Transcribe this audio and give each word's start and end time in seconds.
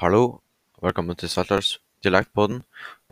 Hallo, 0.00 0.40
velkommen 0.82 1.16
til 1.16 1.28
Saltdals 1.28 1.76
dialektpodden, 2.02 2.62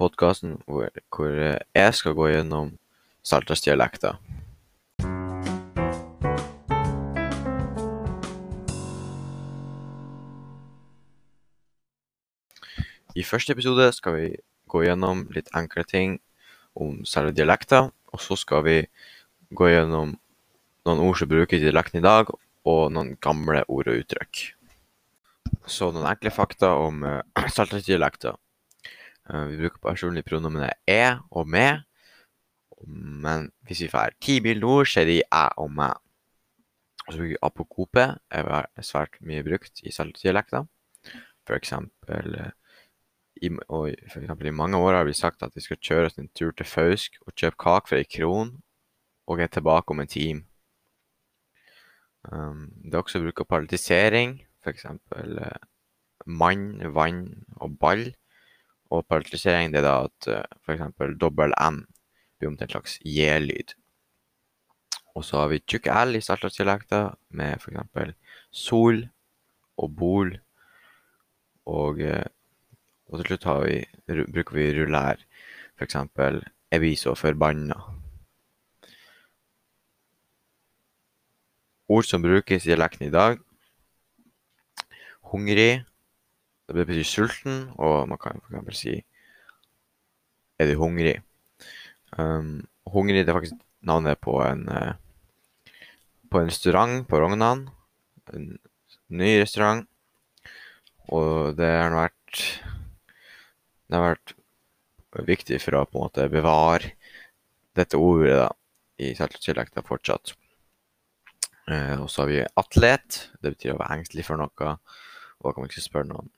podkasten 0.01 0.57
hvor, 0.65 0.89
hvor 1.13 1.29
jeg 1.77 1.95
skal 1.95 2.15
gå 2.17 2.29
gjennom 2.33 2.71
saltdalsdialekter. 3.23 4.17
I 13.15 13.23
første 13.29 13.53
episode 13.53 13.93
skal 13.93 14.17
vi 14.17 14.31
gå 14.73 14.83
gjennom 14.89 15.27
litt 15.37 15.53
enkle 15.55 15.85
ting 15.85 16.17
om 16.75 17.05
selve 17.05 17.37
dialekter, 17.37 17.93
og 18.09 18.25
så 18.25 18.39
skal 18.41 18.65
vi 18.65 18.79
gå 19.53 19.69
gjennom 19.69 20.17
noen 20.89 21.05
ord 21.05 21.21
som 21.21 21.29
brukes 21.29 21.61
i 21.61 21.69
dialekten 21.69 22.01
i 22.01 22.09
dag, 22.09 22.33
og 22.65 22.89
noen 22.97 23.19
gamle 23.21 23.67
ord 23.69 23.93
og 23.93 24.01
uttrykk. 24.01 24.60
Så 25.67 25.91
noen 25.93 26.09
enkle 26.09 26.33
fakta 26.33 26.73
om 26.81 27.03
uh, 27.09 27.49
saltdalsdialekter. 27.49 28.37
Uh, 29.31 29.47
vi 29.51 29.61
bruker 29.61 29.83
personlige 29.91 30.29
pronomenet 30.31 30.79
e 30.89 31.19
og 31.31 31.49
me, 31.49 31.83
men 32.87 33.51
hvis 33.69 33.85
vi 33.85 33.91
får 33.93 34.17
ti 34.25 34.39
mil 34.41 34.63
nord, 34.63 34.89
er 34.97 35.05
de 35.09 35.21
æ 35.21 35.45
og 35.61 35.73
mæ. 35.77 35.91
Og 37.07 37.13
så 37.13 37.19
bruker 37.19 37.35
vi 37.35 37.43
apokope, 37.43 38.07
er 38.31 38.85
svært 38.85 39.21
mye 39.21 39.45
brukt 39.45 39.83
i 39.85 39.93
saltdialekter. 39.93 40.65
For 41.47 41.57
eksempel 41.57 42.37
uh, 42.39 42.51
i, 43.41 43.49
for 43.49 44.21
eksempel 44.21 44.51
i 44.51 44.55
mange 44.55 44.77
år 44.77 44.99
har 44.99 45.05
vi 45.09 45.17
sagt 45.17 45.43
at 45.43 45.55
vi 45.57 45.65
skal 45.65 45.81
kjøre 45.81 46.11
oss 46.11 46.19
en 46.21 46.29
tur 46.37 46.53
til 46.53 46.69
Fausk 46.69 47.17
og 47.27 47.35
kjøpe 47.35 47.61
kake 47.61 47.89
for 47.89 48.01
ei 48.01 48.09
kron, 48.09 48.55
og 49.27 49.41
er 49.41 49.53
tilbake 49.53 49.95
om 49.95 50.01
en 50.03 50.11
time. 50.11 50.45
Um, 52.29 52.69
det 52.85 52.95
er 52.95 53.01
også 53.01 53.23
bruk 53.23 53.41
av 53.41 53.49
paralysering, 53.49 54.41
f.eks. 54.65 54.87
Uh, 54.87 55.59
mann, 56.27 56.81
vann 56.95 57.23
og 57.61 57.79
ball. 57.81 58.11
Og 58.91 59.07
paralysering 59.07 59.73
det 59.73 59.83
er 59.83 59.89
da 59.89 59.97
at 60.09 60.31
uh, 60.33 60.59
f.eks. 60.65 60.99
dobbel 61.21 61.55
N 61.57 61.85
blir 62.39 62.51
om 62.51 62.59
til 62.59 62.69
en 62.69 62.75
slags 62.75 62.99
J-lyd. 63.05 63.77
Og 65.15 65.25
så 65.27 65.43
har 65.43 65.51
vi 65.53 65.63
tjukk 65.67 65.91
L 65.93 66.17
i 66.17 66.25
saltlandsdialekter 66.25 67.15
med 67.37 67.59
f.eks. 67.59 68.15
sol 68.51 69.05
og 69.81 69.97
bol 69.97 70.37
og 71.71 72.01
uh, 72.03 72.29
og 73.11 73.19
til 73.19 73.27
slutt 73.27 73.47
vi, 73.67 73.79
bruker 74.07 74.55
vi 74.55 74.71
rullær. 74.77 75.19
Eksempel 75.81 76.45
'Jeg 76.71 76.81
blir 76.81 76.97
så 76.97 77.15
forbanna'. 77.15 77.81
Ord 81.89 82.05
som 82.05 82.23
brukes 82.23 82.67
i 82.67 82.69
dialekten 82.69 83.07
i 83.07 83.11
dag. 83.11 83.39
Hungrig. 85.31 85.85
Det 86.71 86.87
betyr 86.87 87.07
sulten, 87.07 87.63
og 87.79 88.09
man 88.09 88.19
kan 88.19 88.39
eksempel 88.39 88.75
si 88.75 89.05
'Er 90.59 90.67
du 90.67 90.79
hungrig?' 90.79 91.23
Um, 92.19 92.67
hungrig 92.87 93.23
det 93.23 93.31
er 93.31 93.39
faktisk 93.39 93.61
navnet 93.87 94.19
på 94.19 94.35
en 94.43 94.69
uh, 94.69 94.95
på 96.31 96.41
en 96.41 96.51
restaurant 96.51 97.07
på 97.09 97.21
Rognan. 97.21 97.69
En 98.35 98.59
ny 99.09 99.41
restaurant. 99.41 99.87
Og 101.11 101.57
det 101.59 101.71
har 101.71 101.95
vært 101.95 102.43
det 103.91 103.99
har 103.99 104.13
vært 104.13 104.35
viktig 105.27 105.59
for 105.63 105.79
å 105.79 105.87
på 105.87 105.99
en 105.99 106.07
måte 106.07 106.29
bevare 106.31 106.93
dette 107.75 107.99
ordet 107.99 108.37
da, 108.39 108.49
i 109.03 109.15
saltdialekter 109.19 109.87
fortsatt. 109.87 110.35
Uh, 111.71 112.03
og 112.03 112.09
så 112.11 112.25
har 112.25 112.31
vi 112.31 112.43
atlet. 112.63 113.23
Det 113.43 113.55
betyr 113.55 113.75
å 113.75 113.81
være 113.81 113.99
engstelig 113.99 114.27
for 114.27 114.39
noe. 114.39 114.77
Og 115.41 115.49
da 115.49 115.55
kan 115.55 115.65
man 115.65 115.73
ikke 115.73 115.89
spørre 115.89 116.11
noen 116.11 116.31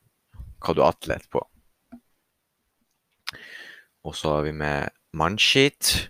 hva 0.63 0.75
du 0.75 0.81
atlet 0.85 1.25
på. 1.31 1.41
Og 4.03 4.15
så 4.15 4.37
har 4.37 4.45
vi 4.47 4.53
med 4.55 4.91
mannskit. 5.15 6.09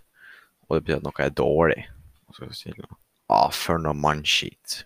Og 0.68 0.76
det 0.76 0.84
betyr 0.84 1.00
at 1.00 1.06
noe 1.06 1.22
er 1.24 1.34
dårlig. 1.34 1.80
Skal 2.34 2.50
vi 2.50 2.58
si 2.58 2.74
noe? 2.74 2.98
Ah, 3.30 3.50
for 3.54 3.82
noe 3.82 3.94
mannskit. 3.98 4.84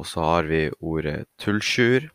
Og 0.00 0.08
så 0.08 0.24
har 0.24 0.48
vi 0.50 0.66
ordet 0.80 1.26
tullsjur. 1.40 2.08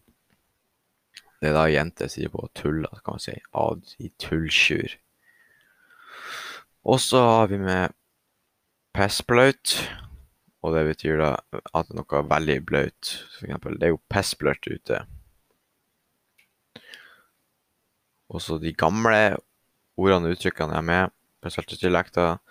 Det 1.38 1.51
er 1.51 1.53
da 1.53 1.67
jenter 1.69 2.09
sier 2.09 2.31
på 2.34 2.47
tulla, 2.57 2.90
kan 3.06 3.17
man 3.17 3.23
si. 3.23 3.35
Ah, 3.53 3.75
de 3.78 4.09
tullsjur. 4.22 4.97
Og 6.88 7.01
så 7.03 7.22
har 7.22 7.50
vi 7.51 7.61
med 7.61 7.94
pissblaut. 8.97 9.78
Og 10.66 10.73
det 10.73 10.88
betyr 10.88 11.22
da 11.22 11.31
at 11.78 11.91
noe 11.94 12.18
er 12.18 12.31
veldig 12.31 12.57
blaut. 12.68 13.12
For 13.35 13.47
eksempel, 13.47 13.78
det 13.78 13.90
er 13.90 13.94
jo 13.94 14.01
pissblørt 14.12 14.68
ute. 14.68 15.03
Og 18.34 18.44
så 18.44 18.57
de 18.59 18.73
gamle 18.75 19.38
ordene 19.97 20.29
og 20.29 20.35
uttrykkene 20.35 20.75
jeg 20.75 20.84
er 20.84 20.90
med 20.90 21.13
på 21.44 21.51
saltdialekter. 21.53 22.41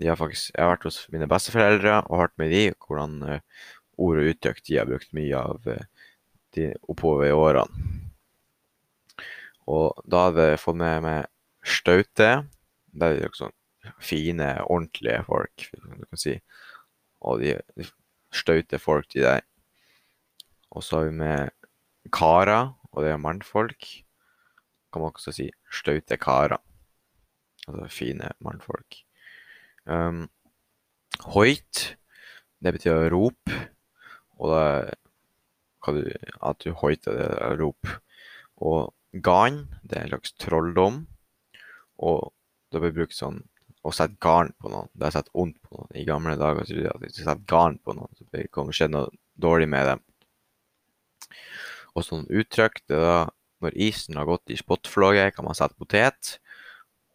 De 0.00 0.08
har 0.08 0.18
faktisk, 0.18 0.50
jeg 0.54 0.64
har 0.64 0.72
vært 0.72 0.88
hos 0.88 1.02
mine 1.12 1.28
besteforeldre 1.30 2.00
og 2.08 2.22
hørt 2.22 2.36
med 2.40 2.52
de 2.54 2.64
hvordan 2.86 3.20
uh, 3.26 3.64
ord 4.00 4.20
og 4.22 4.30
uttrykk 4.32 4.62
de 4.66 4.78
har 4.80 4.88
brukt 4.88 5.12
mye 5.16 5.38
av 5.38 5.68
uh, 5.68 6.08
de 6.56 6.70
oppover 6.90 7.28
i 7.28 7.36
årene. 7.36 7.98
Og 9.70 10.00
da 10.10 10.26
hadde 10.26 10.48
jeg 10.50 10.62
fått 10.64 10.80
med 10.80 11.04
meg 11.04 11.28
Staute. 11.60 12.30
Det 12.90 13.06
er 13.06 13.20
jo 13.20 13.34
sånn 13.36 13.56
fine, 14.02 14.48
ordentlige 14.66 15.20
folk, 15.28 15.68
du 15.76 16.06
kan 16.08 16.20
si. 16.20 16.34
Og 17.20 17.42
de, 17.42 17.56
de 17.76 17.86
staute 18.32 18.78
folk, 18.80 19.08
de 19.12 19.24
der. 19.24 19.44
Og 20.70 20.84
så 20.86 21.00
har 21.00 21.10
vi 21.10 21.18
med 21.18 21.50
karer, 22.14 22.72
og 22.92 23.04
det 23.04 23.12
er 23.12 23.22
mannfolk. 23.22 23.86
Kan 24.90 25.02
man 25.02 25.14
også 25.14 25.34
si 25.34 25.50
staute 25.70 26.18
karer. 26.20 26.60
Altså 27.68 27.88
fine 27.92 28.32
mannfolk. 28.40 29.02
Um, 29.84 30.28
hoit, 31.34 31.96
det 32.62 32.74
betyr 32.76 32.96
å 32.96 33.10
rope. 33.12 33.60
Og 34.40 34.54
da 34.54 34.64
du, 35.90 36.02
at 36.44 36.60
du 36.62 36.72
hoiter, 36.76 37.16
det 37.16 37.28
er 37.28 37.54
å 37.54 37.58
rope. 37.60 37.94
Og 38.60 39.22
gan, 39.24 39.64
det 39.82 39.96
er 39.96 40.06
en 40.06 40.12
slags 40.14 40.34
trolldom. 40.40 41.04
Og 42.00 42.32
det 42.70 42.82
blir 42.82 42.96
brukt 43.00 43.16
sånn 43.16 43.42
å 43.80 43.92
sette 43.96 44.18
garn 44.20 44.52
på 44.60 44.70
noen. 44.72 44.90
Det 44.92 45.08
har 45.08 45.16
sett 45.16 45.32
ondt 45.32 45.56
på 45.64 45.76
noen. 45.76 45.90
I 45.96 46.06
gamle 46.08 46.36
dager 46.40 46.68
så 46.68 46.76
at 46.90 47.00
hvis 47.02 47.16
du 47.16 47.22
setter 47.22 47.46
garn 47.48 47.78
på 47.80 47.96
noen, 47.96 48.12
så 48.16 48.26
det 48.34 48.48
skje 48.76 48.90
noe 48.92 49.08
dårlig 49.40 49.68
med 49.72 49.88
dem. 49.88 50.02
Og 51.96 52.06
sånn 52.06 52.28
uttrykk, 52.28 52.82
det 52.88 52.98
er 52.98 53.06
da 53.06 53.20
når 53.60 53.76
isen 53.88 54.16
har 54.16 54.28
gått 54.28 54.52
i 54.52 54.58
spotflåget, 54.58 55.34
kan 55.36 55.44
man 55.44 55.56
sette 55.56 55.76
potet. 55.76 56.36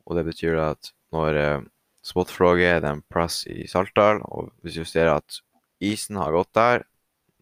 Og 0.06 0.18
det 0.18 0.26
betyr 0.28 0.60
at 0.62 0.92
når 1.16 1.40
eh, 1.42 1.66
spottflåget 2.06 2.76
er 2.76 2.90
en 2.92 3.02
plass 3.10 3.44
i 3.50 3.66
Saltdal, 3.70 4.22
og 4.30 4.52
hvis 4.62 4.78
du 4.78 4.86
ser 4.86 5.10
at 5.16 5.40
isen 5.82 6.20
har 6.22 6.36
gått 6.36 6.54
der, 6.58 6.86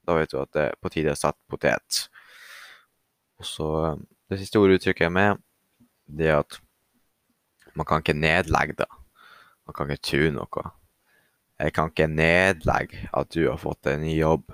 da 0.07 0.17
vet 0.19 0.31
du 0.31 0.39
at 0.39 0.51
det 0.55 0.65
er 0.69 0.79
på 0.79 0.91
tide 0.93 1.15
å 1.15 1.19
sette 1.19 1.39
potet. 1.51 2.05
Og 3.39 3.47
så 3.47 3.69
eh, 3.89 4.03
det 4.31 4.39
siste 4.39 4.61
ordet 4.61 4.79
uttrykket 4.79 5.09
er 5.09 5.15
med, 5.15 5.43
det 6.07 6.31
er 6.31 6.41
at 6.43 6.59
man 7.75 7.87
kan 7.89 8.03
ikke 8.03 8.15
nedlegge 8.15 8.77
det. 8.83 8.91
Man 9.67 9.75
kan 9.77 9.91
ikke 9.91 10.09
tro 10.09 10.31
noe. 10.35 10.63
Jeg 11.63 11.73
kan 11.75 11.91
ikke 11.91 12.09
nedlegge 12.11 13.07
at 13.15 13.29
du 13.31 13.45
har 13.47 13.59
fått 13.61 13.87
en 13.87 14.01
ny 14.03 14.17
jobb. 14.17 14.49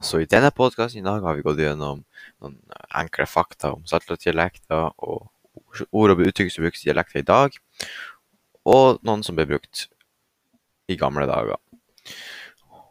Så 0.00 0.22
i 0.22 0.26
denne 0.30 0.48
podkasten 0.50 1.02
i 1.02 1.04
dag 1.04 1.20
har 1.22 1.36
vi 1.36 1.44
gått 1.44 1.60
gjennom 1.60 2.00
noen 2.40 2.56
enkle 2.96 3.26
fakta 3.28 3.74
om 3.76 3.84
saltdialekter 3.86 4.96
og 4.96 5.28
ord 5.92 6.14
og 6.14 6.24
uttrykk 6.24 6.50
som 6.50 6.64
brukes 6.64 6.82
i 6.82 6.88
dialekter 6.88 7.20
i 7.20 7.28
dag 7.28 7.54
og 8.66 8.98
noen 9.06 9.22
som 9.26 9.36
ble 9.36 9.46
brukt 9.50 9.84
i 10.90 10.96
gamle 10.98 11.28
dager. 11.28 11.60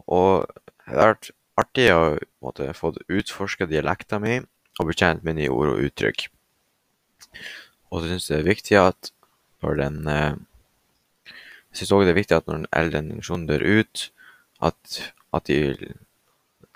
Og 0.08 0.46
det 0.86 0.96
har 0.96 1.16
vært 1.16 1.32
artig 1.60 1.90
å 1.94 2.18
måtte, 2.44 2.72
få 2.78 2.94
utforska 3.08 3.68
dialekta 3.70 4.20
mi 4.24 4.40
og 4.80 4.88
bli 4.88 4.98
kjent 4.98 5.26
med 5.28 5.40
nye 5.40 5.52
ord 5.52 5.74
og 5.74 5.88
uttrykk. 5.90 6.28
Og 7.90 8.04
så 8.04 8.12
syns 8.12 8.30
jeg 8.30 8.38
det 8.38 8.44
er 8.44 8.52
viktig 8.54 8.78
at 8.80 9.12
når 9.64 9.82
den 9.82 9.98
eh, 10.08 10.38
Jeg 11.70 11.82
syns 11.82 11.92
òg 11.94 12.06
det 12.08 12.14
er 12.14 12.18
viktig 12.18 12.38
at 12.38 12.48
når 12.48 12.62
den 12.62 12.70
eldre 12.80 13.02
generasjonen 13.04 13.50
dør 13.50 13.66
ut, 13.78 14.06
at, 14.66 14.96
at, 15.38 15.50
de, 15.52 15.92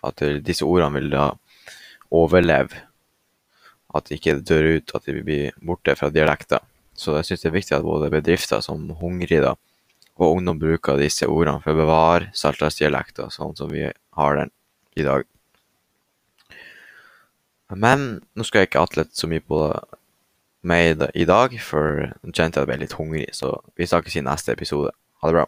at 0.05 0.21
disse 0.45 0.67
ordene 0.67 0.99
vil 0.99 1.09
da 1.15 1.23
overleve. 2.13 2.83
At 3.97 4.09
de 4.09 4.19
ikke 4.19 4.35
dør 4.45 4.67
ut, 4.77 4.93
at 4.93 5.09
de 5.09 5.23
blir 5.25 5.57
borte 5.65 5.95
fra 5.97 6.11
dialekter. 6.13 6.61
Så 6.93 7.17
jeg 7.17 7.25
syns 7.25 7.41
det 7.41 7.49
er 7.49 7.57
viktig 7.57 7.77
at 7.79 7.87
både 7.87 8.11
bedrifter 8.13 8.61
som 8.61 8.85
Hungri 8.99 9.41
og 9.41 10.27
ungdom 10.27 10.59
bruker 10.61 11.01
disse 11.01 11.25
ordene 11.25 11.61
for 11.63 11.73
å 11.73 11.81
bevare 11.81 12.29
saltlandsdialekter 12.37 13.33
sånn 13.33 13.55
som 13.57 13.71
vi 13.73 13.87
har 13.89 14.37
den 14.37 14.53
i 14.95 15.05
dag. 15.05 15.25
Men 17.73 18.21
nå 18.35 18.45
skal 18.45 18.63
jeg 18.63 18.71
ikke 18.71 18.83
atle 18.85 19.07
så 19.11 19.29
mye 19.29 19.41
på 19.41 19.59
med 20.63 21.03
i 21.13 21.25
dag, 21.27 21.55
for 21.59 22.05
jeg 22.05 22.35
kjente 22.35 22.61
jeg 22.61 22.69
ble 22.69 22.79
litt 22.83 22.95
hungrig. 22.99 23.27
Så 23.35 23.55
vi 23.77 23.87
snakkes 23.89 24.15
i 24.19 24.25
neste 24.25 24.53
episode. 24.55 24.93
Ha 25.21 25.29
det 25.29 25.39
bra. 25.39 25.47